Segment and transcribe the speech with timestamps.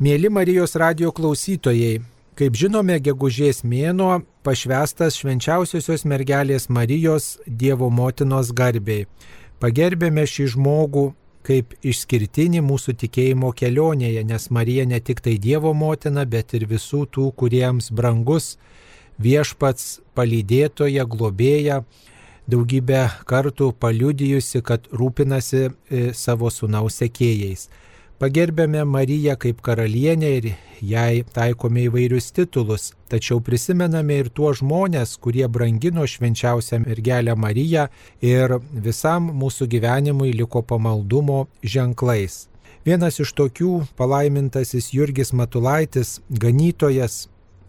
[0.00, 1.98] Mėly Marijos radio klausytojai,
[2.32, 9.04] kaip žinome, gegužės mėnuo pašvestas švenčiausiosios mergelės Marijos Dievo motinos garbiai.
[9.60, 11.02] Pagerbėme šį žmogų
[11.44, 17.02] kaip išskirtinį mūsų tikėjimo kelionėje, nes Marija ne tik tai Dievo motina, bet ir visų
[17.12, 18.54] tų, kuriems brangus
[19.20, 21.82] viešpats palydėtoja, globėja,
[22.48, 27.68] daugybę kartų paliudijusi, kad rūpinasi e, savo sunaus sekėjais.
[28.20, 30.46] Pagerbėme Mariją kaip karalienę ir
[30.84, 37.86] jai taikome įvairius titulus, tačiau prisimename ir tuos žmonės, kurie brangino švenčiausią mergelę Mariją
[38.20, 42.42] ir visam mūsų gyvenimui liko pamaldumo ženklais.
[42.84, 47.22] Vienas iš tokių palaimintasis Jurgis Matulaitis, ganytojas,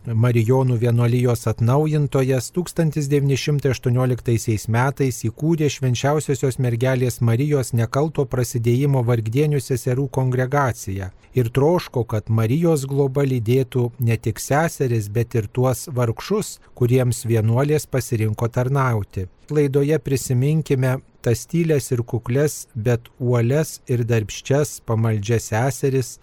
[0.05, 11.49] Marijonų vienuolijos atnaujintojas 1918 metais įkūrė švenčiausiosios mergelės Marijos nekalto prasidėjimo vargdienių seserų kongregaciją ir
[11.53, 18.47] troško, kad Marijos globa lydėtų ne tik seseris, bet ir tuos vargšus, kuriems vienuolės pasirinko
[18.49, 19.27] tarnauti.
[19.53, 26.19] Laidoje prisiminkime tas tylės ir kuklės, bet uoles ir darbščias pamaldžias seseris,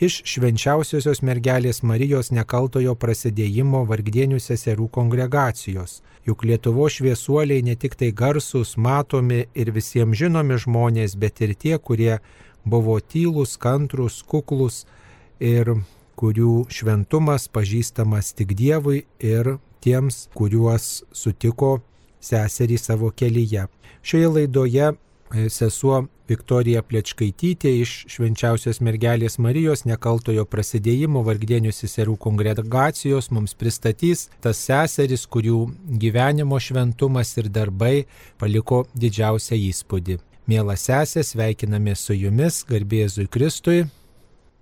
[0.00, 6.00] iš švenčiausiosios mergelės Marijos nekaltojo prasidėjimo vargdienių seserų kongregacijos.
[6.26, 11.78] Juk Lietuvo šviesuoliai ne tik tai garsus, matomi ir visiems žinomi žmonės, bet ir tie,
[11.78, 12.18] kurie
[12.64, 14.84] buvo tylus, kantrus, kuklus
[15.40, 15.74] ir
[16.16, 21.80] kurių šventumas pažįstamas tik Dievui ir tiems, kuriuos sutiko
[22.22, 23.66] seserį savo kelyje.
[24.02, 24.92] Šioje laidoje
[25.52, 34.60] sesuo Viktorija Plečkaitytė iš Švenčiausios mergelės Marijos nekaltojo prasidėjimo vargdienių seserų kongregacijos mums pristatys tas
[34.60, 35.64] seseris, kurių
[36.02, 38.04] gyvenimo šventumas ir darbai
[38.40, 40.18] paliko didžiausią įspūdį.
[40.48, 43.84] Mėla sesė, sveikiname su jumis, garbėzui Kristui.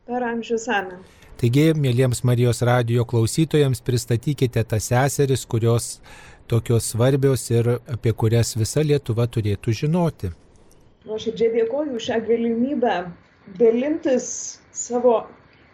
[0.06, 1.00] Per amžius amen.
[1.40, 5.96] Taigi, mėlyjams Marijos radio klausytojams pristatykite tas seseris, kurios
[6.50, 10.34] tokios svarbios ir apie kurias visa Lietuva turėtų žinoti
[11.08, 12.94] nuoširdžiai dėkoju už šią galimybę
[13.60, 14.26] dalintis
[14.80, 15.14] savo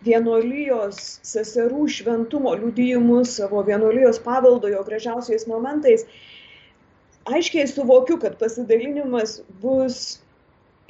[0.06, 6.06] vienuolijos seserų šventumo liudijimu, savo vienuolijos paveldo jo gražiausiais momentais.
[7.26, 9.98] Aiškiai suvokiu, kad pasidalinimas bus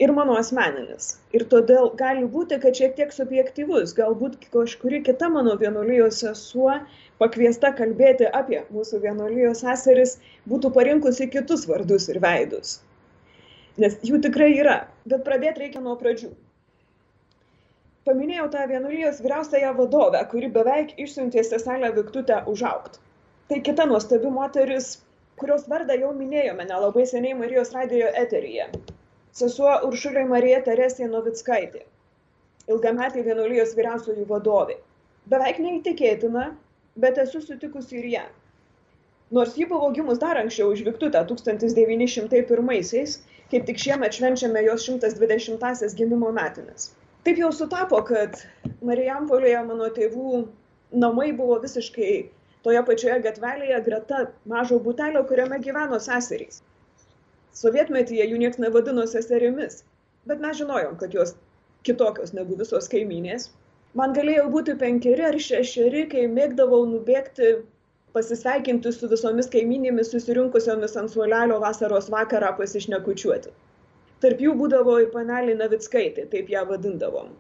[0.05, 1.15] ir mano asmeninis.
[1.33, 6.75] Ir todėl gali būti, kad šiek tiek subjektivus, galbūt kažkuri kita mano vienuolijos sesuo
[7.23, 10.19] pakviesta kalbėti apie mūsų vienuolijos seseris
[10.53, 12.83] būtų parinkusi kitus vardus ir veidus
[13.83, 14.77] nes jų tikrai yra,
[15.09, 16.31] bet pradėti reikia nuo pradžių.
[18.07, 23.01] Paminėjau tą vienuolijos vyriausiąją vadovę, kuri beveik išsiuntė seselę Viktutę užaukti.
[23.51, 24.93] Tai kita nuostabi moteris,
[25.41, 28.69] kurios vardą jau minėjome nelabai seniai Marijos radijo eteryje.
[29.37, 31.83] Sesuo Uršulė Marija Teresė Novickaitė,
[32.71, 34.79] ilgametė vienuolijos vyriausiojų vadovė.
[35.29, 36.47] Beveik neįtikėtina,
[37.03, 38.25] bet esu sutikusi ir ją.
[39.31, 43.17] Nors ji buvo gimus dar anksčiau už Viktutę 1901-aisiais,
[43.51, 46.93] kaip tik šiemet švenčiame jos 120-asias gimimo metinės.
[47.27, 48.39] Taip jau sutapo, kad
[48.87, 50.45] Marijampolėje mano tėvų
[51.03, 52.13] namai buvo visiškai
[52.63, 54.23] toje pačioje gatvelėje greta
[54.53, 56.63] mažo butelio, kuriame gyveno seserys.
[57.57, 59.83] Sovietmetyje jų niekas nevadino seserimis,
[60.31, 61.35] bet mes žinojom, kad jos
[61.87, 63.51] kitokios negu visos kaiminės.
[63.99, 67.57] Man galėjo būti penkeri ar šešeri, kai mėgdavau nubėgti
[68.17, 73.53] pasisveikinti su visomis kaiminėmis susirinkusiomis ant suolelio vasaros vakarą pasišnekučiuoti.
[74.25, 77.35] Tarp jų būdavo ir panelė Navickaitė, taip ją vadindavom.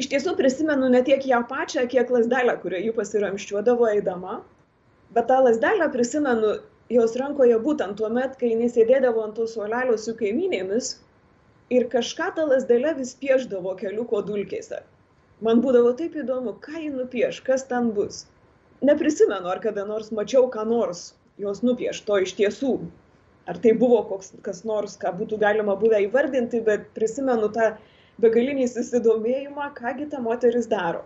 [0.00, 4.38] Iš tiesų prisimenu ne tiek ją pačią, kiek lasdelę, kurią ji pasiramščiuodavo eidama,
[5.16, 6.54] bet tą lasdelę prisimenu
[6.96, 10.94] jos rankoje būtent tuo met, kai jis sėdėdavo ant to suolelio su kaiminėmis
[11.76, 14.80] ir kažką tą lasdelę vis pieždavo keliuko dulkėse.
[15.44, 18.24] Man būdavo taip įdomu, ką ji nupieš, kas ten bus
[18.82, 22.76] neprisimenu, ar kada nors mačiau ką nors jos nupiešto iš tiesų.
[23.46, 27.76] Ar tai buvo koks, kas nors, ką būtų galima buvę įvardinti, bet prisimenu tą
[28.22, 31.04] begalinį susidomėjimą, kągi ta moteris daro.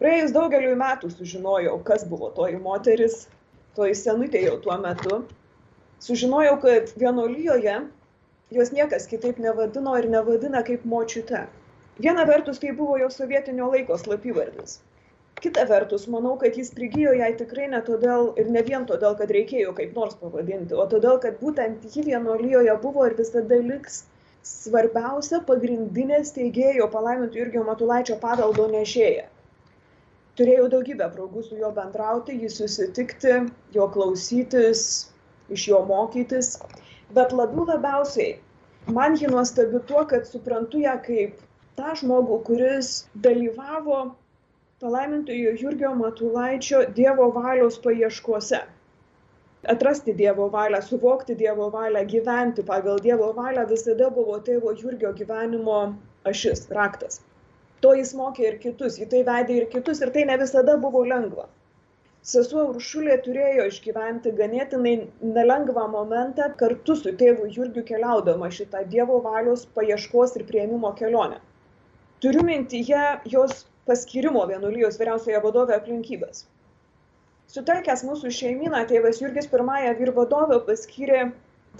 [0.00, 3.28] Praėjus daugeliu metų sužinojau, kas buvo toji moteris,
[3.76, 5.22] toji senutė jau tuo metu.
[6.02, 7.78] Sužinojau, kad vienuolijoje
[8.50, 11.46] jos niekas kitaip nevadino ir nevadina kaip močiute.
[12.00, 14.80] Viena vertus tai buvo jo sovietinio laiko slapyvardis
[15.40, 19.30] kita vertus manau kad jis prigijo jai tikrai ne todėl ir ne vien todėl kad
[19.36, 24.02] reikėjo kaip nors pavadinti o todėl kad būtent ji vienuolijoje buvo ir visada liks
[24.48, 29.26] svarbiausia pagrindinė steigėjo palaiminto Jurgio Matulaičio paveldo nešėja.
[30.40, 33.34] Turėjau daugybę progų su juo bendrauti, jį susitikti,
[33.76, 34.84] jo klausytis,
[35.52, 36.54] iš jo mokytis,
[37.16, 38.38] bet labiau labiausiai
[38.96, 41.42] man ji nuostabi tuo, kad suprantu ją kaip
[41.76, 42.94] tą žmogų, kuris
[43.26, 44.00] dalyvavo
[44.80, 48.60] palaimintojo Jurgio Matulaičio Dievo valios paieškose.
[49.72, 55.74] Atrasti Dievo valią, suvokti Dievo valią, gyventi pagal Dievo valią visada buvo tėvo Jurgio gyvenimo
[56.30, 57.20] ašis, raktas.
[57.84, 61.02] To jis mokė ir kitus, į tai vedė ir kitus ir tai ne visada buvo
[61.12, 61.44] lengva.
[62.30, 64.94] Sesuo Uršulė turėjo išgyventi ganėtinai
[65.36, 71.36] nelengvą momentą kartu su tėvu Jurgiu keliaudama šitą Dievo valios paieškos ir prieimimo kelionę.
[72.24, 73.04] Turiu mintyje
[73.36, 76.44] jos paskirimo vienuolijos vyriausioje vadovė aplinkybės.
[77.50, 81.22] Sutelkęs mūsų šeiminą, tėvas Jurgis pirmąją vyr vadovę paskyrė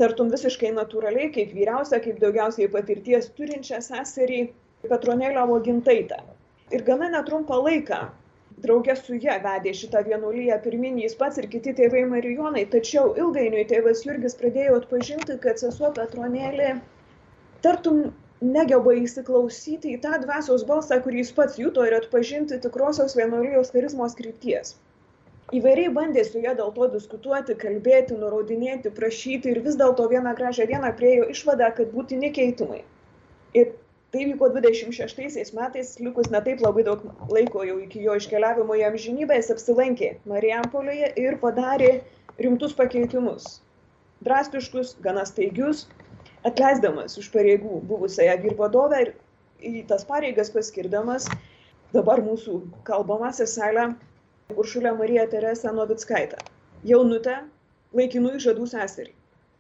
[0.01, 4.41] tartum visiškai natūraliai, kaip vyriausia, kaip daugiausiai patirties turinčią seserį
[4.89, 6.19] Petronėlio Vogintaitę.
[6.75, 8.01] Ir gana netrumpą laiką
[8.65, 13.67] drauge su ja vedė šitą vienuolyje pirmin jis pats ir kiti tėvai marijonai, tačiau ilgainiui
[13.71, 16.75] tėvas Jurgis pradėjo atpažinti, kad sesuo Petronėlė
[17.65, 18.03] tartum
[18.41, 24.17] negeba įsiklausyti į tą dvasios balsą, kurį jis pats juto ir atpažinti tikrosios vienuolijos charizmos
[24.17, 24.77] krypties.
[25.57, 30.69] Įvairiai bandė su ja dėl to diskutuoti, kalbėti, nurodinėti, prašyti ir vis dėlto vieną gražią
[30.71, 32.85] dieną priejo išvadą, kad būtini keitimai.
[33.59, 33.73] Ir
[34.15, 38.79] tai vyko dvidešimt šeštaisiais metais likus ne taip labai daug laiko jau iki jo iškeliavimo
[38.79, 41.91] į amžinybę jis apsilankė marijampolėje ir padarė
[42.39, 43.59] rimtus pakeitimus
[44.27, 45.87] drastiškus gana staigius
[46.49, 49.13] atleisdamas iš pareigų buvusiąją vyr vadovę ir
[49.71, 51.29] į tas pareigas paskirdamas
[51.97, 53.91] dabar mūsų kalbamą seselę
[54.57, 56.41] Uršulę Mariją Teresę Novickaitę,
[56.85, 57.37] jaunutę,
[57.95, 59.13] laikinų įžadų seserį.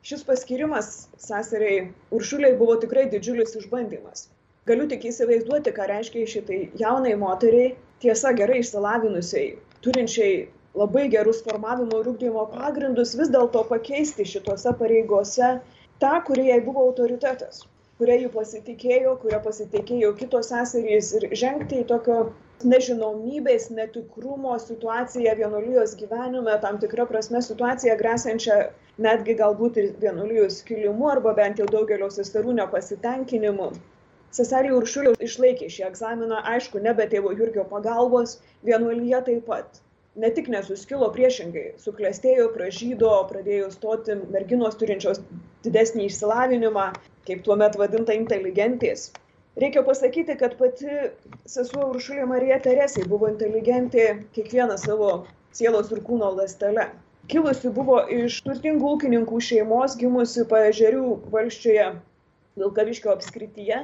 [0.02, 0.90] Šis paskirimas
[1.28, 1.86] seseriai
[2.16, 4.26] Uršuliai buvo tikrai didžiulis išbandymas
[4.70, 9.54] galiu tik įsivaizduoti, ką reiškia šitai jaunai moteriai, tiesa gerai išsilavinusiai,
[9.84, 10.34] turinčiai
[10.78, 15.56] labai gerus formavimo ir ūkdymo pagrindus, vis dėlto pakeisti šituose pareigose
[16.04, 17.64] tą, kurie jai buvo autoritetas,
[18.00, 22.18] kuria jų pasitikėjo, kuria pasitikėjo kitos seserys ir žengti į tokio
[22.72, 28.58] nežinomybės, netikrumo situaciją vienuolijos gyvenime, tam tikrą prasme situaciją grėsiančią
[29.06, 33.70] netgi galbūt ir vienuolijos kilimu arba bent jau daugelio seserų nepasitenkinimu
[34.36, 39.80] seselė Uršulė išlaikė šį egzaminą, aišku, nebe tėvo Jurgio pagalbos, vienuolyje taip pat.
[40.20, 45.22] Ne tik nesuskilo priešingai, suklestėjo, pražydo, pradėjo stoti merginos turinčios
[45.64, 46.86] didesnį išsilavinimą,
[47.28, 49.10] kaip tuo metu vadinta inteligentės.
[49.60, 50.88] Reikia pasakyti, kad pati
[51.50, 55.10] sesuo Uršulė Marija Teresė buvo inteligentė kiekvieną savo
[55.56, 56.86] sielos ir kūno lastelę.
[57.30, 61.02] Kilusi buvo iš turtingų ūkininkų šeimos, gimusi paežerių
[61.34, 61.90] valščioje
[62.60, 63.82] Vilkaviškio apskrityje,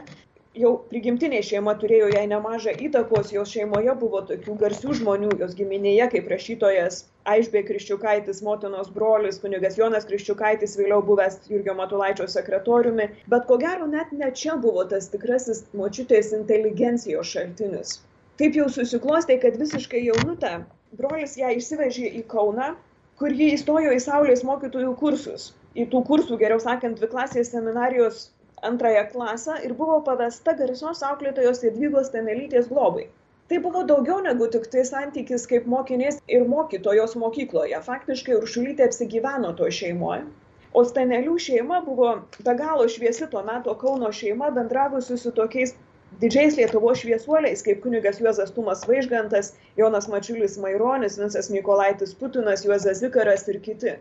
[0.57, 6.09] jau prigimtinė šeima turėjo jai nemažą įtakos, jos šeimoje buvo tokių garsių žmonių, jos giminėje,
[6.15, 13.49] kaip rašytojas Aišbė Kriščiukaitis, motinos brolis, kunigas Jonas Kriščiukaitis, vėliau buvęs Jurgio Matulaičio sekretoriumi, bet
[13.51, 17.99] ko gero net ne čia buvo tas tikrasis močiutės inteligencijos šaltinis.
[18.41, 20.59] Taip jau susiklostė, kad visiškai jaunutę
[20.97, 22.75] brolis ją išsivežė į Kauną,
[23.21, 25.51] kur ji įstojo į Saulės mokytojų kursus.
[25.77, 28.29] Į tų kursų, geriau sakant, dviklasės seminarijos
[28.63, 33.07] antrąją klasę ir buvo pavesta garsios auklėtojos Jadvygos Tenelytės globai.
[33.51, 37.81] Tai buvo daugiau negu tik tai santykis kaip mokinės ir mokytojos mokykloje.
[37.89, 40.25] Faktiškai Uršulytė apsigyveno to šeimoje.
[40.73, 42.09] O Stanelių šeima buvo
[42.47, 45.75] be galo šviesi tuo metu Kauno šeima, bendravusi su tokiais
[46.23, 53.05] didžiais Lietuvos šviesuoliais, kaip kunigas Juozas Tumas Vaižgantas, Jonas Mačiulis Maironis, Vinsas Mykolaitis Putinas, Juozas
[53.05, 53.99] Zikaras ir kiti.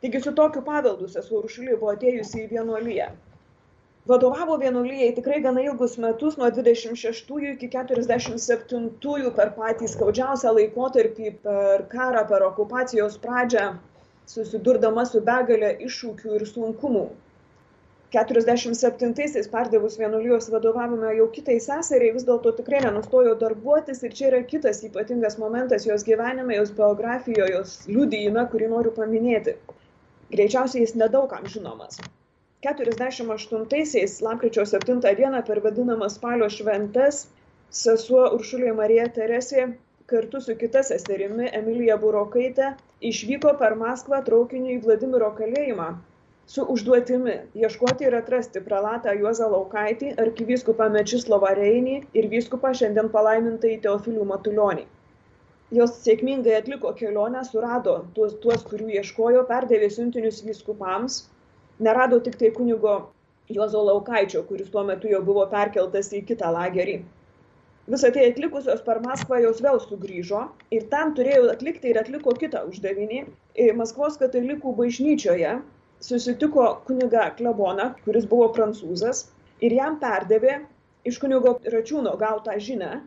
[0.00, 3.10] Taigi su tokiu paveldu sesuo Uršulė buvo atėjusi į vienuolyje
[4.10, 10.54] vadovavo vienuolijai tikrai gana ilgus metus nuo dvidešimt šeštųjų iki keturiasdešimt septintųjų per patį skaudžiausią
[10.56, 13.68] laikotarpį per karą per okupacijos pradžią
[14.32, 17.04] susidurdama su begale iššūkių ir sunkumų.
[18.14, 24.30] keturiasdešimt septintaisiais perdavus vienuolijos vadovavimą jau kitai seseriai vis dėlto tikrai nenustojo darbuotis ir čia
[24.32, 29.54] yra kitas ypatingas momentas jos gyvenime jos biografijoje jos liudijime kurį noriu paminėti.
[30.34, 32.02] Greičiausiai jis nedaugam žinomas
[32.64, 37.22] keturiasdešimt aštuntaisiais lapkričio septintą dieną per vadinamas spalio šventes
[37.82, 39.64] sesuo Uršulė Marija Teresė
[40.12, 42.74] kartu su kita seserimi Emilija Burokaitė
[43.12, 45.88] išvyko per Maskvą traukiniu į Vladimiro kalėjimą
[46.50, 53.76] su užduotimi ieškoti ir atrasti pralatą Juozą Laukaitį, arkivyskupą Mečislovą Reinį ir vyskupą šiandien palaimintąjį
[53.84, 54.88] Teofilių Matulionį.
[55.78, 61.22] Jos sėkmingai atliko kelionę, surado tuos, tuos kurių ieškojo, perdavė siuntinius vyskupams,
[61.80, 62.94] nerado tik tai kunigo
[63.50, 67.00] Juozo Laukaičio, kuris tuo metu jau buvo perkeltas į kitą lagerį.
[67.90, 70.42] Visą tai atlikusios per Maskvą jos vėl sugrįžo
[70.76, 73.22] ir tam turėjo atlikti ir atliko kitą uždavinį.
[73.80, 75.56] Maskvos katalikų bažnyčioje
[76.04, 79.24] susitiko kuniga Kleboną, kuris buvo prancūzas,
[79.64, 80.60] ir jam perdavė
[81.10, 83.00] iš kunigo Račiūno gautą žinę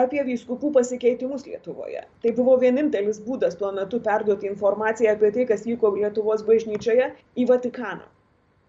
[0.00, 2.06] apie vyskupų pasikeitimus Lietuvoje.
[2.22, 7.46] Tai buvo vienintelis būdas tuo metu perduoti informaciją apie tai, kas vyko Lietuvos bažnyčioje į
[7.50, 8.06] Vatikaną.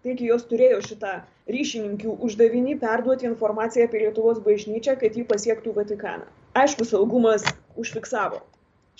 [0.02, 1.10] Taigi jos turėjo šitą
[1.56, 6.26] ryšininkių uždavinį perduoti informaciją apie Lietuvos bažnyčią, kad jį pasiektų Vatikaną.
[6.62, 7.46] Aišku, saugumas
[7.78, 8.40] užfiksavo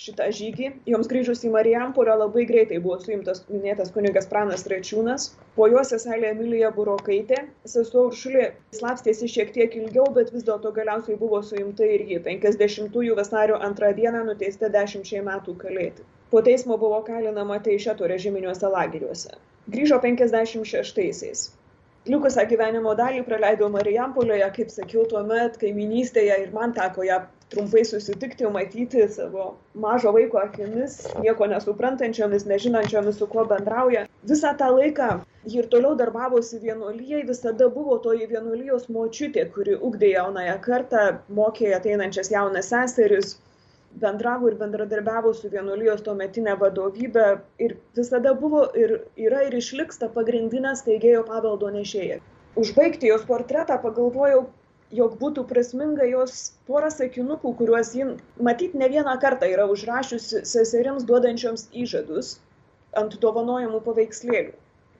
[0.03, 0.69] šitą žygį.
[0.89, 6.31] Joms grįžus į Marijampolę labai greitai buvo suimtas minėtas kunigas Pranas Rečiūnas, po jo seselė
[6.31, 7.43] Emilija Burokaitė,
[7.75, 8.47] sesuo Uršulė
[8.79, 13.93] slapstėsi šiek tiek ilgiau, bet vis dėlto galiausiai buvo suimta ir ji 50 vasario 2
[14.01, 16.07] dieną nuteista 10 metų kalėti.
[16.33, 19.35] Po teismo buvo kalinama Teišeto režiminiuose lageriuose.
[19.73, 21.43] Grįžo 56-aisiais.
[22.09, 27.19] Likusią gyvenimo dalį praleido Marijampolėje, kaip sakiau, tuo met kaiminystėje ir man teko ją
[27.53, 29.45] trumpai susitikti, matyti savo
[29.85, 34.07] mažo vaiko akimis, nieko nesuprantančiomis, nežinančiomis, su kuo bendrauja.
[34.33, 35.13] Visą tą laiką
[35.45, 41.07] ji ir toliau darbavosi vienuolyje, visada buvo toji vienuolijos močiutė, kuri ugdė jaunąją kartą,
[41.41, 43.37] mokė ateinančias jaunas seseris,
[44.01, 47.25] bendravo ir bendradarbiavo su vienuolijos tuometinė vadovybė
[47.65, 48.95] ir visada buvo ir
[49.27, 52.19] yra ir išliks ta pagrindinė steigėjo paveldo nešėja.
[52.63, 54.43] Užbaigti jos portretą pagalvojau,
[54.93, 58.09] jog būtų prasminga jos porą sakinukų, kuriuos ji
[58.49, 62.35] matyt ne vieną kartą yra užrašiusi seserims duodančioms įžadus
[63.01, 64.53] ant dovanojimų paveikslėlių.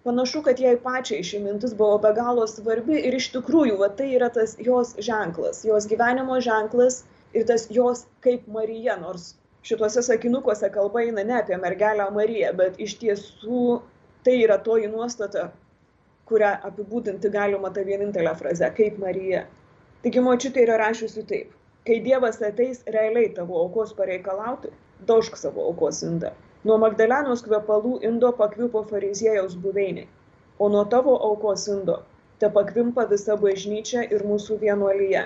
[0.04, 4.10] Panašu, kad jai pačiai ši mintis buvo be galo svarbi ir iš tikrųjų, va, tai
[4.18, 10.70] yra tas jos ženklas, jos gyvenimo ženklas ir tas jos kaip Marija, nors šituose sakinukuose
[10.70, 13.82] kalba eina ne apie mergelę Mariją, bet iš tiesų
[14.25, 15.50] tai yra toji nuostata,
[16.30, 19.46] kurią apibūdinti galima tą vienintelę frazę- kaip Marija.
[20.04, 21.52] Taigi močiutė yra rašiusi taip.
[21.88, 24.72] Kai Dievas ateis realiai tavo aukos pareikalauti,
[25.08, 26.32] daužk savo aukos indą.
[26.63, 30.08] Nuo Magdalenos kvepalų indo pakvipo fariziejaus buveiniai,
[30.60, 31.98] o nuo tavo aukos indo
[32.40, 35.25] te pakvimpa visa bažnyčia ir mūsų vienuolyje.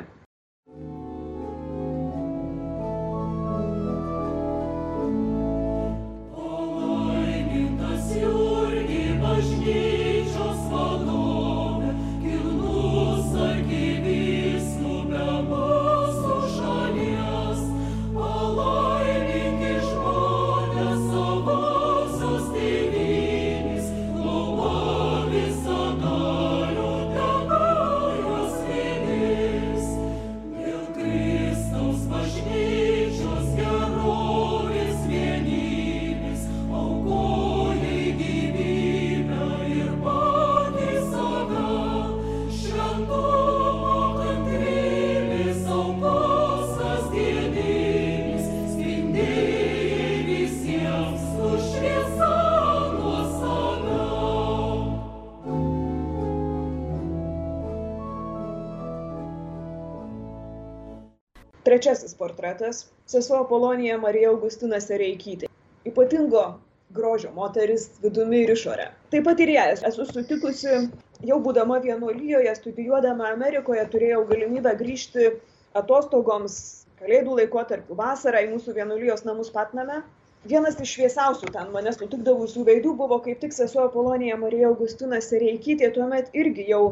[61.78, 65.46] Trečiasis portretas- sesuo Apolonija Marija Augustina Sereikytė.
[65.86, 66.46] Ypatingo
[67.00, 68.88] grožio moteris vidumi ir išorė.
[69.12, 70.72] Taip pat ir ją esu sutikusi,
[71.32, 75.28] jau būdama vienuolyjoje, studijuodama Amerikoje, turėjau galimybę grįžti
[75.84, 76.58] atostogoms,
[77.04, 80.00] kalėdų laikotarpiu, vasarą į mūsų vienuolijos namus Patname.
[80.50, 85.94] Vienas iš šviesiausių ten mane sutikdavusių veidų buvo kaip tik sesuo Apolonija Marija Augustina Sereikytė,
[86.00, 86.84] tuomet irgi jau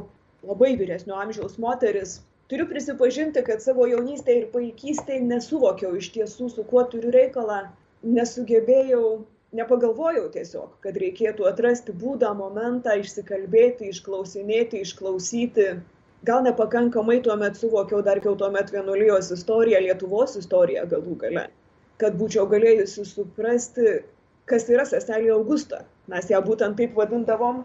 [0.46, 2.20] labai vyresnio amžiaus moteris,
[2.52, 7.64] turiu prisipažinti, kad savo jaunystėje ir vaikystėje nesuvokiau iš tiesų, su kuo turiu reikalą,
[8.06, 9.26] nesugebėjau,
[9.56, 15.68] nepagalvojau tiesiog, kad reikėtų atrasti būdą, momentą, išsikalbėti, išklausinėti, išklausyti.
[16.26, 21.46] Gal nepakankamai tuomet suvokiau dar jau tuomet vienuolijos istoriją, Lietuvos istoriją galų gale,
[22.02, 24.00] kad būčiau galėjusi suprasti,
[24.50, 25.84] kas yra seselė Augusta.
[26.10, 27.64] Mes ją būtent taip vadindavom.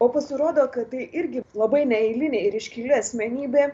[0.00, 3.70] O pasirodo, kad tai irgi labai neeilinė ir iškili asmenybė,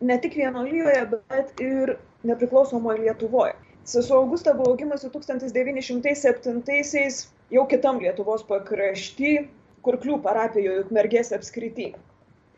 [0.00, 3.52] ne tik vienuolijoje, bet ir nepriklausomoje Lietuvoje.
[3.84, 9.48] Sesuo Augusta buvo gimusi 1907-aisiais jau kitam Lietuvos pakrašty,
[9.84, 11.90] Kurklių parapijoje Ukmergės apskrity.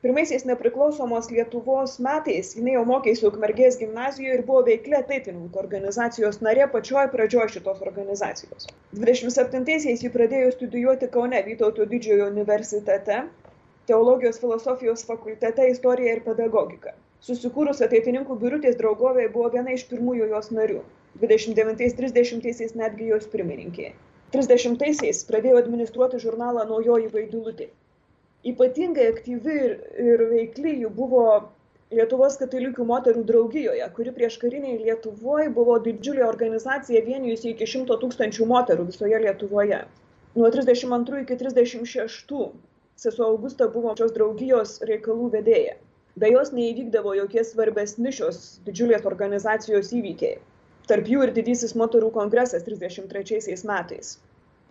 [0.02, 6.69] Pirmaisiais nepriklausomos Lietuvos metais jinai jau mokėsi Ukmergės gimnazijoje ir buvo veiklė taitininkų organizacijos narė
[6.75, 8.69] pačioj pradžioj šitos organizacijos.
[8.95, 13.19] 27-aisiais ji pradėjo studijuoti Kaune Vytauto didžiojo universitete,
[13.90, 20.50] teologijos filosofijos fakultete istoriją ir pedagogiką susikūrus ateitininkų birutės draugovė buvo viena iš pirmųjų jos
[20.52, 20.82] narių.
[21.23, 23.92] 29-30-aisiais netgi jos pirmininkė.
[24.35, 27.68] 30-aisiais pradėjo administruoti žurnalą Naujoji Vaidilutė.
[28.46, 31.26] Ypatingai aktyvi ir, ir veikli ji buvo
[31.94, 38.49] Lietuvos katalikų moterų draugijoje, kuri prieš kariniai Lietuvoje buvo didžiulė organizacija vienijusi iki 100 tūkstančių
[38.50, 39.85] moterų visoje Lietuvoje.
[40.37, 42.40] Nuo 32 iki 36
[42.99, 45.76] sesuo Augusta buvo šios draugijos reikalų vedėja
[46.16, 48.37] Be jos neįvykdavo jokie svarbesni šios
[48.68, 50.38] didžiulės organizacijos įvykiai.
[50.88, 54.14] Tarp jų ir didysis moterų kongresas 33 metais.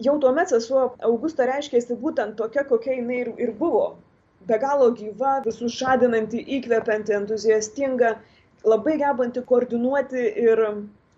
[0.07, 3.85] Jau tuomet sesuo Augusta reiškėsi būtent tokia, kokia jinai ir, ir buvo.
[4.49, 8.11] Be galo gyva, visus žadinanti, įkvepianti, entuziastinga,
[8.65, 10.65] labai gebanti koordinuoti ir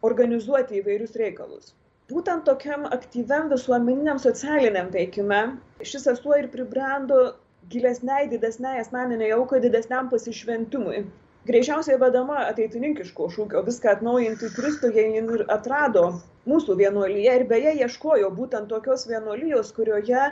[0.09, 1.73] organizuoti įvairius reikalus.
[2.11, 5.41] Būtent tokiam aktyviam visuomeniniam socialiniam veikime
[5.83, 7.23] šis sesuo ir pribrendo
[7.71, 11.05] gilesniai, didesniai asmeniniai aukai, didesniam pasišventimui.
[11.47, 16.03] Greičiausiai vedama ateitininkiško šūkio viską atnaujinti Kristuje ir atrado
[16.51, 20.25] mūsų vienuolyje ir beje ieškojo būtent tokios vienuolijos, kurioje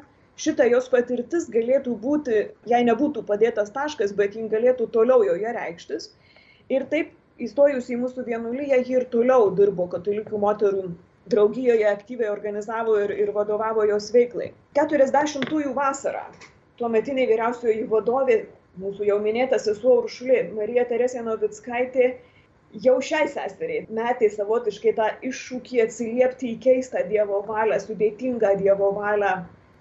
[0.45, 6.09] šita jos patirtis galėtų būti, jei nebūtų padėtas taškas, bet jin galėtų toliau joje reikštis.
[6.71, 7.13] Ir taip
[7.47, 10.89] įstojus į mūsų vienuolyje, ji ir toliau dirbo katalikų moterų
[11.31, 14.51] draugijoje, aktyviai organizavo ir, ir vadovavo jos veiklai.
[14.77, 16.27] 40-ųjų vasarą
[16.79, 18.39] tuometiniai vyriausioji vadovė,
[18.81, 22.09] mūsų jau minėta sesuo Uršulė, Marija Teresė Novickaitė,
[22.83, 29.35] jau šiai seseriai metė savotiškai tą iššūkį atsiliepti į keistą Dievo valią, sudėtingą Dievo valią.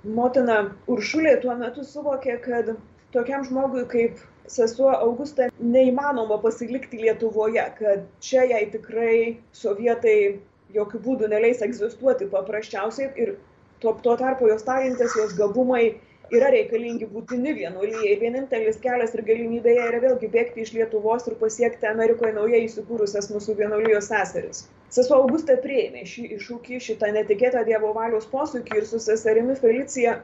[0.05, 0.61] Motina
[0.91, 2.75] Uršulė tuo metu suvokė, kad
[3.17, 4.21] tokiam žmogui kaip
[4.51, 10.41] sesuo Augusta neįmanoma pasilikti Lietuvoje, kad čia jai tikrai sovietai
[10.75, 13.37] jokių būdų neleis egzistuoti paprasčiausiai ir
[13.81, 15.95] tuo, tuo tarpu jos talentas, jos gabumai
[16.33, 18.15] yra reikalingi būtini vienuolijai.
[18.21, 23.59] Vienintelis kelias ir galimybė yra vėlgi bėgti iš Lietuvos ir pasiekti Amerikoje naujai įsikūrusias mūsų
[23.61, 24.65] vienuolijos seseris.
[24.95, 30.21] Sesuo Augusta prieėmė šį iššūkį, šitą netikėtą Dievo valios posūkį ir su seserimi Felicija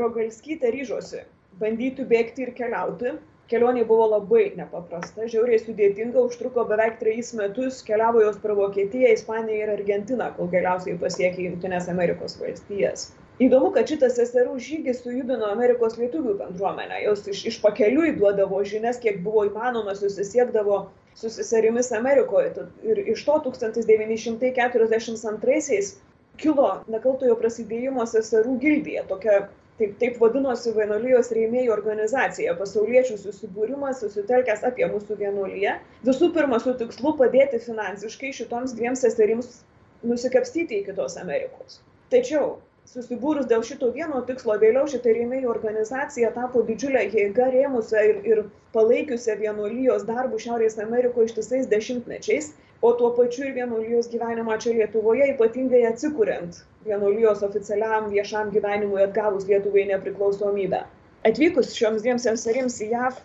[0.00, 1.24] Rogalskytė ryžosi
[1.60, 3.16] bandyti bėgti ir keliauti.
[3.48, 9.62] Kelionė buvo labai nepaprasta, žiauriai sudėtinga, užtruko beveik trejus metus, keliavo jos per Vokietiją, Ispaniją
[9.62, 13.06] ir Argentiną, kol galiausiai pasiekė Junktinės Amerikos valstijas.
[13.38, 16.98] Įdomu kad šitas seserų žygis sujudino amerikos lietuvių bendruomenę.
[17.04, 20.80] Jos iš iš pakeliui duodavo žinias kiek buvo įmanoma susisiekdavo
[21.20, 22.66] su seserimis amerikoje.
[22.84, 25.94] Ir iš to tūkstantis devyni šimtai keturiasdešims antraisiais
[26.42, 29.38] kilo nekaltojo prasidėjimo seserų gildija tokia
[29.78, 32.54] taip taip vadinosi vienuolijos rėmėjų organizacija.
[32.58, 35.76] Pasauliečių susibūrimas susitelkęs apie mūsų vienuoliją.
[36.06, 39.60] Visų pirma su tikslu padėti finansiškai šitoms dviem seserims
[40.06, 41.78] nusikapstyti iki tos amerikos.
[42.12, 42.56] Tačiau
[42.88, 48.44] susibūrus dėl šito vieno tikslo vėliau šita rėmėjų organizacija tapo didžiule jėga rėmusia ir, ir
[48.76, 55.32] palaikiusia vienuolijos darbų Šiaurės Amerikoje ištisais dešimtmečiais, o tuo pačiu ir vienuolijos gyvenimą čia Lietuvoje,
[55.34, 60.84] ypatingai atsikuriant vienuolijos oficialiam viešam gyvenimui atgavus Lietuvai nepriklausomybę.
[61.28, 63.18] Atvykus šioms dviem seserims į JAV,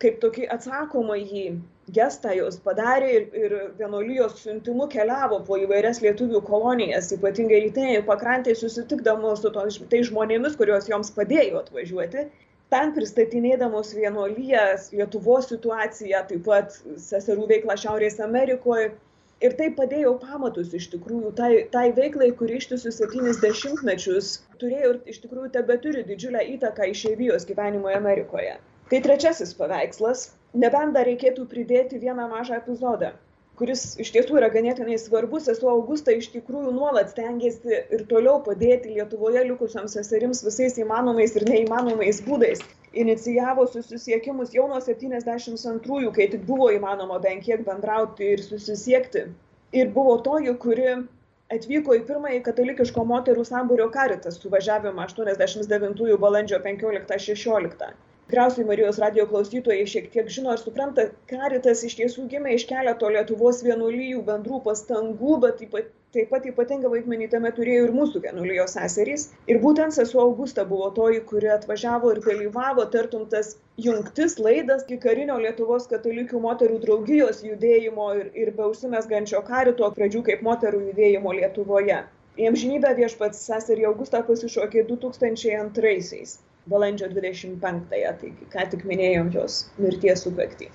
[0.00, 1.44] kaip tokį atsakomąjį
[1.96, 8.60] gestą jos padarė ir, ir vienuolijos siuntimu keliavo po įvairias lietuvių kolonijas, ypatingai rytinėje pakrantėje
[8.62, 12.28] susitikdamos su tais tai žmonėmis, kuriuos joms padėjo atvažiuoti.
[12.70, 18.92] Ten pristatinėdamos vienuolijas, Lietuvos situaciją, taip pat seserų veiklą Šiaurės Amerikoje.
[19.46, 24.98] Ir tai padėjo pamatus iš tikrųjų tai, tai veiklai, kuri ištisus 70 mečius turėjo ir
[25.14, 28.58] iš tikrųjų tebe turi didžiulę įtaką išeivijos gyvenimoje Amerikoje.
[28.92, 30.28] Tai trečiasis paveikslas,
[30.64, 33.14] nebent dar reikėtų pridėti vieną mažą epizodą,
[33.60, 35.48] kuris iš tiesų yra ganėtinai svarbus.
[35.52, 41.44] Esu Augusta iš tikrųjų nuolat stengiasi ir toliau padėti Lietuvoje likusiams seserims visais įmanomais ir
[41.50, 42.64] neįmanomais būdais.
[42.96, 49.28] Inicijavo susisiekimus jau nuo 72-ųjų, kai tik buvo įmanoma bent kiek bendrauti ir susisiekti.
[49.76, 50.96] Ir buvo toji, kuri
[51.52, 57.92] atvyko į pirmąjį katalikiško moterų sambūrio karitas suvažiavimą 89 balandžio 15-16
[58.30, 63.08] tikriausiai Marijos radio klausytojai šiek tiek žino ir supranta, karitas iš tiesų gimė iš keleto
[63.10, 68.22] Lietuvos vienuolyjų bendrų pastangų, bet taip pat, taip pat ypatingą vaidmenį tame turėjo ir mūsų
[68.26, 69.24] vienuolijos seserys.
[69.50, 73.56] Ir būtent sesuo Augusta buvo toji, kuri atvažiavo ir dalyvavo, tartum tas
[73.88, 80.46] jungtis, laidas, iki karinio Lietuvos katalikų moterų draugijos judėjimo ir, ir beausimesgančio karito pradžių kaip
[80.46, 82.04] moterų judėjimo Lietuvoje.
[82.38, 86.38] Į amžinybę viešpats seserį Augustą pasišokė 2002-aisiais
[86.70, 90.70] balandžio 25-ąją, taigi ką tik minėjom jos mirties sukaktį.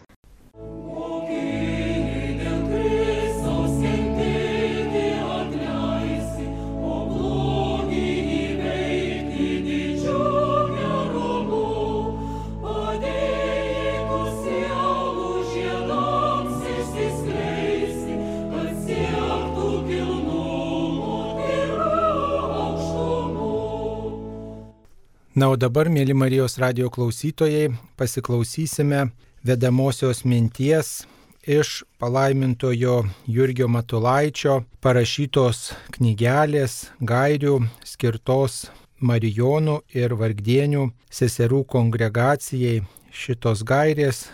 [25.36, 29.02] Na, o dabar, mėly Marijos radio klausytojai, pasiklausysime
[29.44, 31.02] vedamosios minties
[31.44, 38.70] iš palaimintojo Jurgio Matulaičio parašytos knygelės gairių skirtos
[39.04, 42.86] Marijonų ir Vargdienių seserų kongregacijai.
[43.12, 44.30] Šitos gairės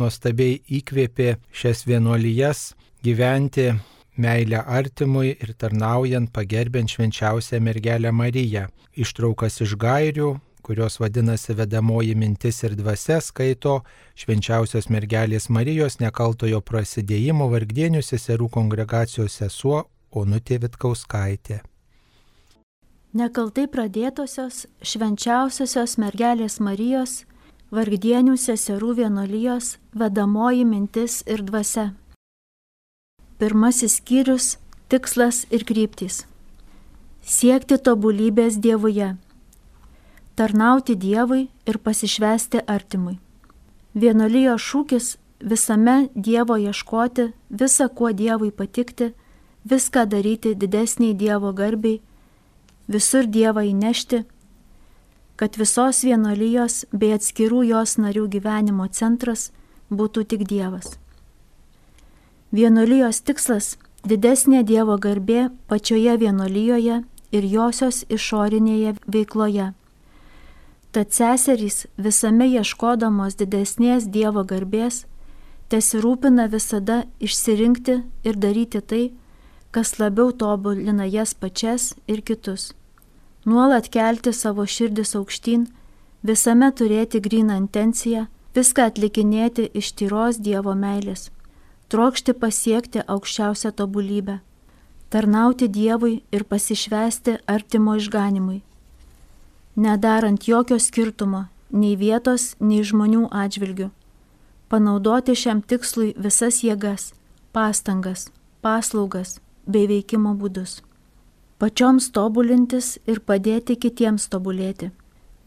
[0.00, 2.70] nuostabiai įkvėpė šias vienuolijas
[3.04, 3.74] gyventi
[4.16, 8.66] meilę artimui ir tarnaujant pagerbent švenčiausią mergelę Mariją.
[8.96, 13.80] Ištraukas iš gairių, kurios vadinasi vedamoji mintis ir dvasia, skaito
[14.14, 21.60] švenčiausios mergelės Marijos nekaltojo prasidėjimo vargdienių seserų kongregacijos sesuo Onutė Vitkauskaitė.
[23.14, 27.24] Nekaltai pradėtosios švenčiausiosios mergelės Marijos
[27.74, 31.90] vargdienių seserų vienolyjos vedamoji mintis ir dvasia.
[33.40, 34.56] Pirmasis skyrius-
[34.90, 36.26] tikslas ir kryptys.
[37.24, 39.16] Siekti tobulybės Dievuje.
[40.36, 43.16] Tarnauti Dievui ir pasišvesti artimui.
[43.96, 45.16] Vienolyjo šūkis-
[45.52, 49.14] visame Dievo ieškoti, visą kuo Dievui patikti,
[49.64, 52.00] viską daryti didesniai Dievo garbiai,
[52.88, 54.24] visur Dievą įnešti,
[55.36, 59.50] kad visos vienolyjos bei atskirų jos narių gyvenimo centras
[59.90, 60.98] būtų tik Dievas.
[62.50, 63.76] Vienolyjos tikslas-
[64.10, 66.96] didesnė Dievo garbė pačioje vienolyjoje
[67.30, 69.74] ir josios išorinėje veikloje.
[70.90, 75.04] Tad seserys visame ieškodamos didesnės Dievo garbės,
[75.70, 79.12] tesirūpina visada išsirinkti ir daryti tai,
[79.70, 82.72] kas labiau tobulina jas pačias ir kitus.
[83.46, 85.68] Nuolat kelti savo širdis aukštyn,
[86.24, 91.30] visame turėti gryną intenciją, viską atlikinėti iš tyros Dievo meilės
[91.90, 94.38] trokšti pasiekti aukščiausią tobulybę,
[95.10, 98.60] tarnauti Dievui ir pasišvesti artimo išganimui,
[99.76, 103.88] nedarant jokio skirtumo nei vietos, nei žmonių atžvilgių,
[104.70, 107.10] panaudoti šiam tikslui visas jėgas,
[107.52, 108.28] pastangas,
[108.62, 110.80] paslaugas bei veikimo būdus.
[111.60, 114.90] Pačioms tobulintis ir padėti kitiems tobulėti.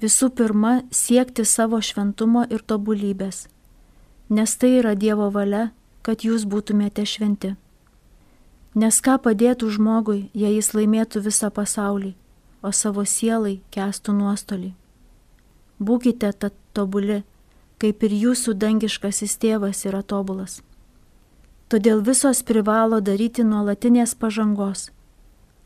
[0.03, 3.47] Visų pirma, siekti savo šventumo ir tobulybės,
[4.29, 5.71] nes tai yra Dievo valia
[6.03, 7.55] kad jūs būtumėte šventi.
[8.75, 12.13] Nes ką padėtų žmogui, jei jis laimėtų visą pasaulį,
[12.65, 14.73] o savo sielai kestų nuostolį.
[15.79, 17.21] Būkite tad tobuli,
[17.77, 20.61] kaip ir jūsų dangiškasis tėvas yra tobulas.
[21.69, 24.89] Todėl visos privalo daryti nuolatinės pažangos,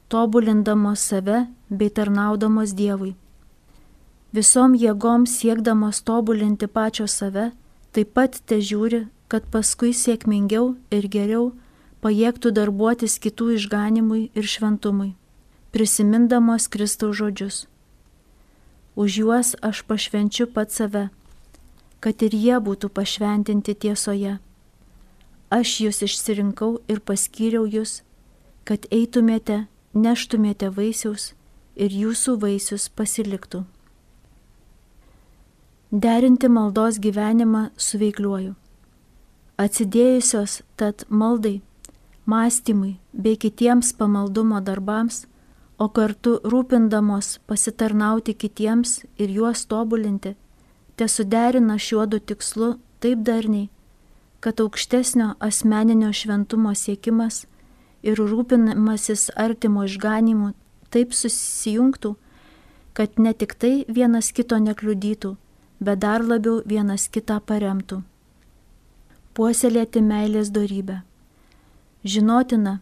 [0.07, 3.15] tobulindamos save bei tarnaudamos Dievui.
[4.35, 7.51] Visom jėgom siekdamos tobulinti pačio save,
[7.91, 11.51] taip pat te žiūri kad paskui sėkmingiau ir geriau
[12.03, 15.13] pajėgtų darbuotis kitų išganimui ir šventumui,
[15.75, 17.65] prisimindamos Kristaus žodžius.
[18.95, 21.09] Už juos aš pašvenčiu pat save,
[21.99, 24.37] kad ir jie būtų pašventinti tiesoje.
[25.53, 28.01] Aš jūs išsirinkau ir paskyriau jūs,
[28.67, 31.33] kad eitumėte, neštumėte vaisiaus
[31.75, 33.65] ir jūsų vaisius pasiliktų.
[35.91, 38.55] Derinti maldos gyvenimą su veikliuoju
[39.57, 41.61] atsidėjusios tad maldai,
[42.29, 45.25] mąstymui bei kitiems pamaldumo darbams,
[45.77, 50.35] o kartu rūpindamos pasitarnauti kitiems ir juos tobulinti,
[50.97, 53.69] te suderina šiuo du tikslu taip darniai,
[54.39, 57.45] kad aukštesnio asmeninio šventumo siekimas
[58.03, 60.51] ir rūpinimasis artimo išganimu
[60.93, 62.13] taip susijungtų,
[62.93, 65.33] kad ne tik tai vienas kito nekliudytų,
[65.81, 68.01] bet dar labiau vienas kitą paremtų
[69.37, 71.03] puoselėti meilės darybę.
[72.01, 72.79] Žinotina,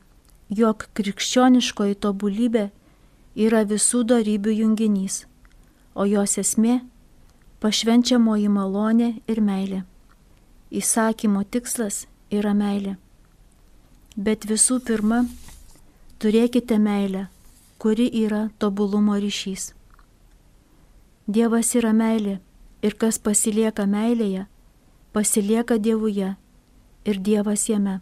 [0.47, 2.69] jog krikščioniškoji tobulybė
[3.35, 5.25] yra visų darybių junginys,
[5.95, 6.75] o jos esmė-
[7.61, 9.81] pašvenčiamoji malonė ir meilė.
[10.71, 12.95] Įsakymo tikslas yra meilė.
[14.15, 15.25] Bet visų pirma,
[16.19, 17.27] turėkite meilę,
[17.79, 19.73] kuri yra tobulumo ryšys.
[21.27, 22.39] Dievas yra meilė
[22.81, 24.47] ir kas pasilieka meilėje,
[25.11, 26.35] pasilieka Dievuje
[27.05, 27.99] ir Dievas jame.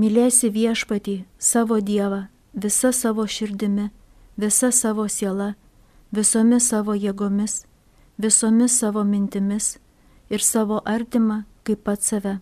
[0.00, 3.90] Mylėsi viešpatį savo Dievą visa savo širdimi,
[4.36, 5.54] visa savo siela,
[6.12, 7.64] visomis savo jėgomis,
[8.18, 9.76] visomis savo mintimis
[10.30, 12.38] ir savo artimą kaip pat save.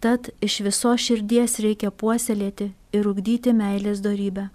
[0.00, 4.48] Tad iš viso širdies reikia puoselėti ir ugdyti meilės darybę.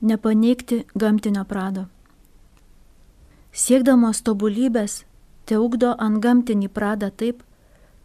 [0.00, 1.88] Nepaneigti gamtinio prado.
[3.52, 5.04] Siekdamos tobulybės
[5.50, 7.40] te ugdo ant gamtinį pradą taip,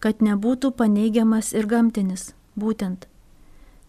[0.01, 3.05] kad nebūtų paneigiamas ir gamtinis, būtent.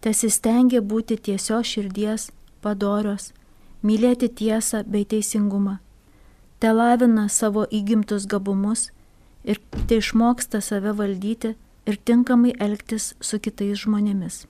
[0.05, 2.27] Tesistengia būti tiesios širdies,
[2.61, 3.31] padorios,
[3.81, 5.79] mylėti tiesą bei teisingumą.
[6.61, 8.91] Te lavina savo įgimtus gabumus
[9.43, 11.55] ir te išmoksta save valdyti
[11.89, 14.45] ir tinkamai elgtis su kitais žmonėmis.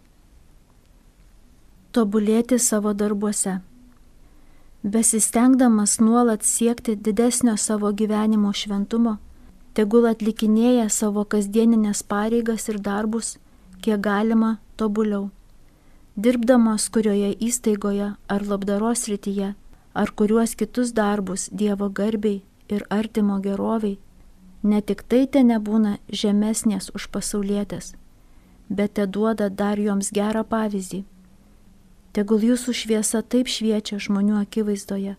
[1.95, 3.59] Tobulėti savo darbuose
[4.87, 9.17] besistengdamas nuolat siekti didesnio savo gyvenimo šventumo,
[9.73, 13.35] tegul atlikinėja savo kasdieninės pareigas ir darbus,
[13.81, 15.29] kiek galima tobuliau.
[16.17, 19.53] Dirbdamos kurioje įstaigoje ar labdaros rytyje,
[19.93, 23.99] ar kuriuos kitus darbus Dievo garbiai ir artimo geroviai,
[24.63, 27.93] ne tik tai te nebūna žemesnės už pasaulietės,
[28.69, 31.03] bet te duoda dar joms gerą pavyzdį.
[32.17, 35.11] Tegul jūsų šviesa taip šviečia žmonių akivaizdoje,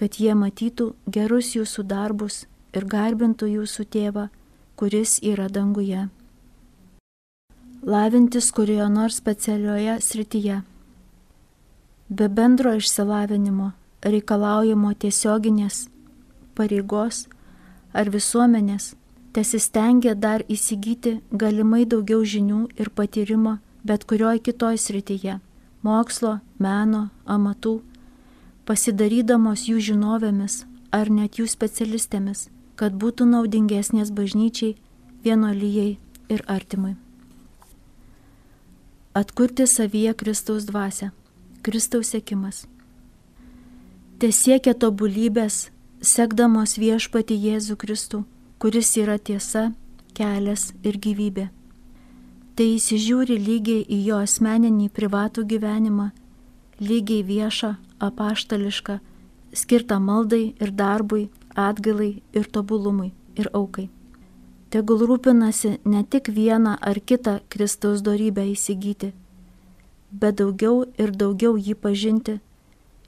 [0.00, 4.30] kad jie matytų gerus jūsų darbus ir garbintų jūsų tėvą,
[4.80, 6.06] kuris yra danguje.
[7.84, 10.62] Lavintis kurioje nors specialioje srityje.
[12.08, 15.82] Be bendro išsilavinimo reikalaujamo tiesioginės
[16.56, 17.26] pareigos
[17.92, 18.94] ar visuomenės,
[19.36, 25.38] tesistengia dar įsigyti galimai daugiau žinių ir patyrimo bet kurioj kitoj srityje-
[25.82, 27.80] mokslo, meno, amatų,
[28.66, 34.76] pasidarydamos jų žinovėmis ar net jų specialistėmis, kad būtų naudingesnės bažnyčiai,
[35.24, 36.96] vienolyjei ir artimui.
[39.14, 41.10] Atkurti savyje Kristaus dvasę,
[41.62, 42.64] Kristaus sėkimas.
[44.18, 45.68] Te siekia tobulybės
[46.02, 48.22] sekdamos viešpati Jėzų Kristų,
[48.62, 49.72] kuris yra tiesa,
[50.14, 51.50] kelias ir gyvybė.
[52.56, 56.10] Tai įsižiūri lygiai į jo asmeninį privatų gyvenimą,
[56.80, 57.74] lygiai viešą,
[58.08, 58.98] apaštališką,
[59.56, 63.88] skirtą maldai ir darbui, atgailai ir tobulumui ir aukai.
[64.72, 69.12] Tegul rūpinasi ne tik vieną ar kitą Kristaus darybę įsigyti,
[70.12, 72.40] bet daugiau ir daugiau jį pažinti,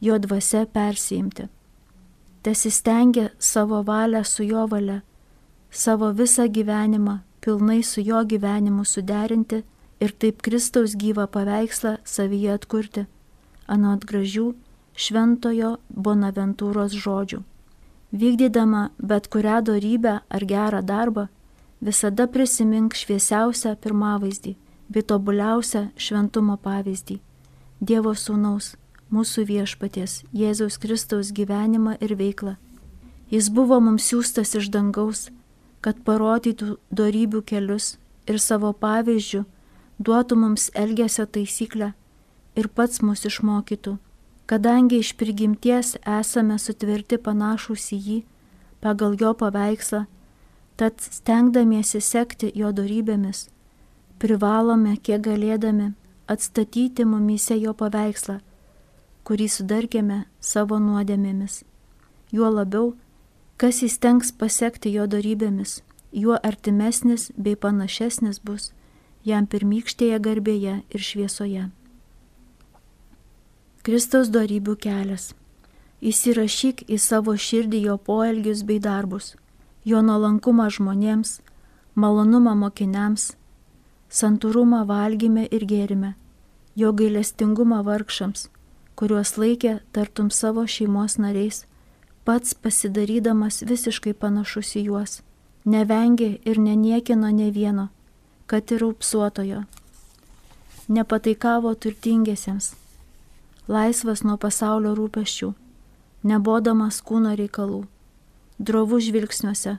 [0.01, 1.49] jo dvasia persijimti
[2.45, 5.01] tesistengia savo valią su jo valia,
[5.71, 9.63] savo visą gyvenimą pilnai su jo gyvenimu suderinti
[10.01, 13.07] ir taip Kristaus gyvą paveikslą savyje atkurti,
[13.69, 14.53] anot gražių
[14.97, 17.43] šventojo Bonaventūros žodžių.
[18.15, 21.27] Vykdydama bet kurią darybę ar gerą darbą,
[21.83, 24.55] visada prisimink šviesiausią pirmavaizdį
[24.89, 27.19] bei tobuliausią šventumo pavyzdį-
[27.89, 28.77] Dievo Sūnaus
[29.13, 32.57] mūsų viešpaties Jėzaus Kristaus gyvenimą ir veiklą.
[33.31, 35.29] Jis buvo mums siūstas iš dangaus,
[35.85, 37.95] kad parodytų darybių kelius
[38.31, 39.43] ir savo pavyzdžių
[40.07, 41.93] duotų mums elgesio taisyklę
[42.61, 43.99] ir pats mus išmokytų,
[44.51, 48.19] kadangi iš prigimties esame sutvirti panašus į jį
[48.85, 50.07] pagal jo paveikslą,
[50.81, 53.47] tad stengdamiesi sekti jo darybėmis,
[54.19, 55.93] privalome kiek galėdami
[56.29, 58.41] atstatyti mumyse jo paveikslą
[59.25, 61.63] kurį sudarkėme savo nuodėmėmis.
[62.35, 62.93] Juo labiau,
[63.57, 68.73] kas įstengs pasiekti jo darybėmis, juo artimesnis bei panašesnis bus
[69.25, 71.71] jam pirmykštėje garbėje ir šviesoje.
[73.85, 75.33] Kristaus darybių kelias.
[76.05, 79.35] Įsirašyk į savo širdį jo poelgius bei darbus,
[79.89, 81.39] jo nuolankumą žmonėms,
[81.97, 83.31] malonumą mokiniams,
[84.13, 86.13] santūrumą valgyme ir gėrime,
[86.77, 88.49] jo gailestingumą vargšams,
[88.97, 91.65] kuriuos laikė tartum savo šeimos nariais,
[92.25, 95.19] pats pasidarydamas visiškai panašus į juos,
[95.69, 97.89] nevengė ir neniekino ne vieno,
[98.47, 99.65] kad ir upsuotojo.
[100.89, 102.73] Nepataikavo turtingiesiems,
[103.69, 105.53] laisvas nuo pasaulio rūpeščių,
[106.25, 107.85] nebodamas kūno reikalų,
[108.59, 109.79] drovų žvilgsniuose,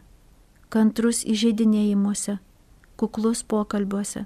[0.69, 2.39] kantrus įžeidinėjimuose,
[2.97, 4.25] kuklus pokalbiuose,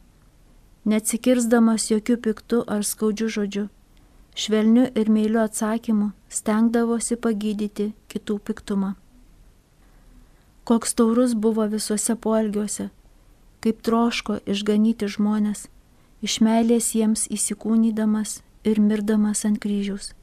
[0.86, 3.68] neatsikirsdamas jokių piktų ar skaudžių žodžių
[4.40, 8.94] švelniu ir meiliu atsakymu stengdavosi pagydyti kitų piktumą.
[10.64, 12.88] Koks taurus buvo visuose poelgiuose,
[13.60, 15.66] kaip troško išganyti žmonės,
[16.24, 20.14] iš meilės jiems įsikūnydamas ir mirdamas ant kryžiaus,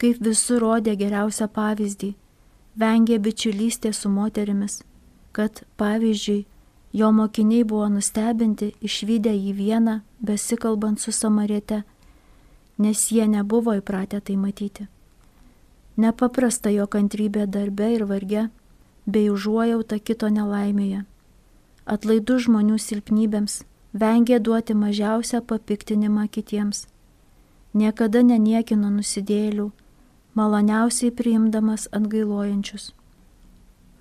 [0.00, 2.14] kaip visur rodė geriausią pavyzdį,
[2.82, 4.80] vengė bičiulystė su moterimis,
[5.36, 6.46] kad, pavyzdžiui,
[6.96, 11.84] jo mokiniai buvo nustebinti išvykę jį vieną, besikalbant su Samariete,
[12.78, 14.86] nes jie nebuvo įpratę tai matyti.
[15.96, 18.48] Nepaprasta jo kantrybė darbe ir varge,
[19.06, 21.04] bei užuojauta kito nelaimėje.
[21.86, 23.62] Atlaidų žmonių silpnybėms,
[23.96, 26.86] vengė duoti mažiausią papiktinimą kitiems.
[27.72, 29.70] Niekada neniekino nusidėlių,
[30.36, 32.92] maloniausiai priimdamas atgailojančius.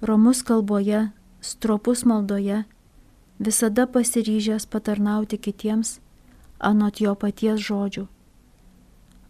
[0.01, 2.65] Romus kalboje, stropus maldoje,
[3.39, 5.99] visada pasiryžęs patarnauti kitiems,
[6.59, 8.07] anot jo paties žodžių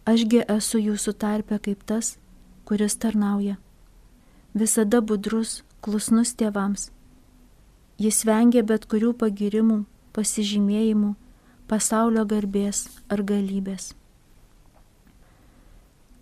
[0.06, 2.12] Ašgi esu jūsų tarpe kaip tas,
[2.62, 3.56] kuris tarnauja.
[4.54, 6.92] Visada budrus, klusnus tėvams.
[7.98, 9.80] Jis vengia bet kurių pagirimų,
[10.14, 11.16] pasižymėjimų,
[11.66, 13.96] pasaulio garbės ar galybės.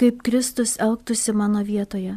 [0.01, 2.17] Kaip Kristus elgtųsi mano vietoje.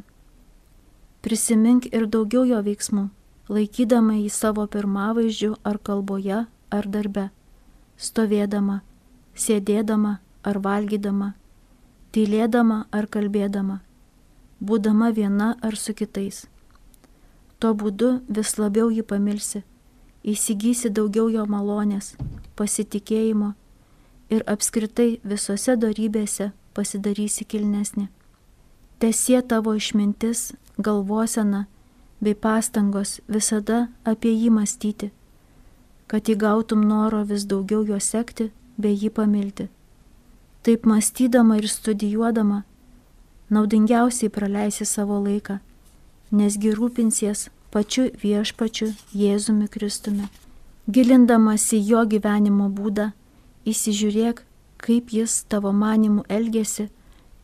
[1.21, 3.09] Prisimink ir daugiau jo veiksmų,
[3.51, 6.39] laikydama jį savo pirmavaizdžių ar kalboje
[6.71, 7.27] ar darbe,
[7.99, 8.79] stovėdama,
[9.35, 10.13] sėdėdama
[10.47, 11.33] ar valgydama,
[12.17, 13.75] tylėdama ar kalbėdama,
[14.57, 16.47] būdama viena ar su kitais.
[17.61, 19.61] Tuo būdu vis labiau jį pamilsi,
[20.25, 22.15] įsigysi daugiau jo malonės,
[22.57, 23.51] pasitikėjimo
[24.33, 28.07] ir apskritai visose darybėse pasidarysi kilnesnė.
[28.97, 31.67] Tesie tavo išmintis, galvosena
[32.17, 35.13] bei pastangos visada apie jį mąstyti,
[36.09, 39.69] kad įgautum noro vis daugiau jo sekti bei jį pamilti.
[40.67, 42.63] Taip mąstydama ir studijuodama,
[43.49, 45.53] naudingiausiai praleisi savo laiką,
[46.35, 50.25] nesgi rūpinsies pačiu viešpačiu Jėzumi Kristumi.
[50.91, 53.05] Gilindamasi jo gyvenimo būdą,
[53.63, 54.41] įsižiūrėk,
[54.83, 56.89] kaip jis tavo manimų elgesi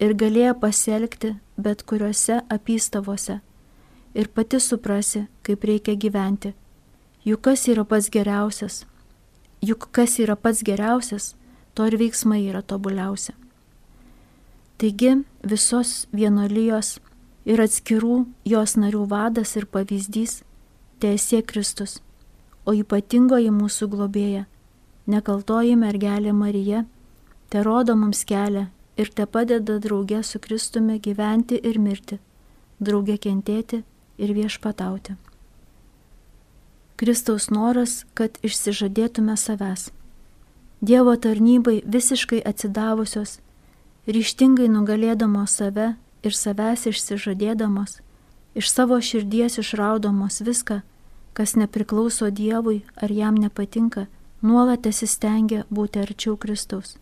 [0.04, 3.38] ir galėjo pasielgti bet kuriuose apystavose.
[4.20, 6.52] Ir pati suprasi, kaip reikia gyventi.
[7.24, 8.84] Juk kas yra pats geriausias?
[9.64, 11.38] Juk kas yra pats geriausias,
[11.74, 13.34] to ir veiksmai yra tobuliausia.
[14.78, 15.14] Taigi
[15.48, 16.98] visos vienolyjos
[17.46, 20.42] ir atskirų jos narių vadas ir pavyzdys
[21.04, 22.00] teisė Kristus,
[22.66, 24.46] o ypatingoji mūsų globėja,
[25.08, 26.86] nekaltoji mergelė Marija,
[27.50, 32.20] te rodo mums kelią ir te padeda draugė su Kristumi gyventi ir mirti,
[32.80, 33.84] draugė kentėti
[34.18, 35.18] ir viešpatauti.
[36.96, 39.90] Kristaus noras, kad išsižadėtume savęs.
[40.84, 43.38] Dievo tarnybai visiškai atsidavusios,
[44.04, 45.94] ryštingai nugalėdamos save
[46.28, 48.02] ir savęs išsižadėdamos,
[48.60, 50.82] iš savo širdies išraudomos viską,
[51.34, 54.10] kas nepriklauso Dievui ar jam nepatinka,
[54.42, 56.98] nuolat esistengia būti arčiau Kristaus.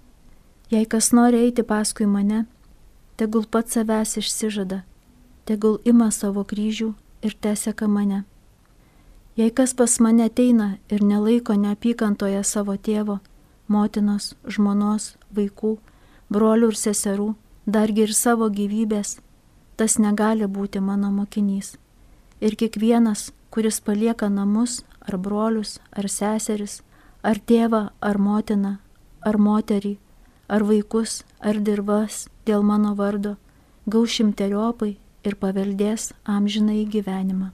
[0.69, 2.45] Jei kas nori eiti paskui mane,
[3.17, 4.83] tegul pats savęs išsižada,
[5.49, 6.93] tegul ima savo kryžių
[7.25, 8.21] ir teseka mane.
[9.41, 13.17] Jei kas pas mane ateina ir nelaiko neapykantoje savo tėvo,
[13.71, 15.77] motinos, žmonos, vaikų,
[16.31, 17.29] brolių ir seserų,
[17.65, 19.19] dargi ir savo gyvybės,
[19.79, 21.75] tas negali būti mano mokinys.
[22.41, 26.81] Ir kiekvienas, kuris palieka namus, ar brolius, ar seseris,
[27.23, 28.77] ar tėvą, ar motiną,
[29.21, 29.97] ar moterį,
[30.49, 33.37] ar vaikus, ar dirbas dėl mano vardo,
[33.85, 37.51] gaus šimteriopai ir paveldės amžinai gyvenimą.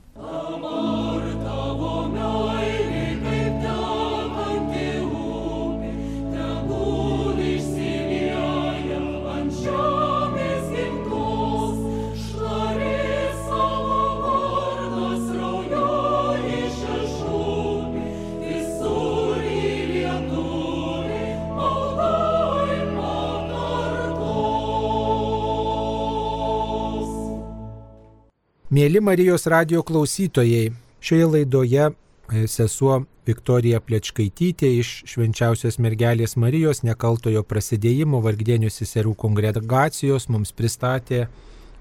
[28.77, 30.67] Mėly Marijos radio klausytojai,
[31.01, 40.27] šioje laidoje e, sesuo Viktorija Plečkaitytė iš švenčiausios mergelės Marijos nekaltojo prasidėjimo vargdienių seserų kongregacijos
[40.29, 41.23] mums pristatė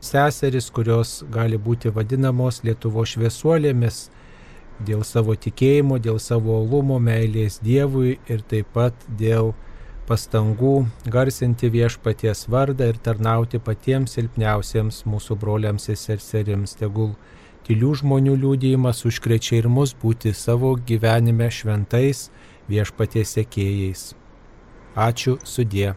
[0.00, 4.06] seseris, kurios gali būti vadinamos Lietuvo šviesuolėmis
[4.88, 9.52] dėl savo tikėjimo, dėl savo olumo, meilės Dievui ir taip pat dėl
[10.06, 16.76] pastangų garsinti viešpaties vardą ir tarnauti patiems silpniausiems mūsų broliams ir seserims.
[16.78, 17.12] Tegul
[17.66, 22.28] tylių žmonių liūdėjimas užkrečia ir mus būti savo gyvenime šventais
[22.70, 24.08] viešpaties sekėjais.
[24.96, 25.94] Ačiū sudė.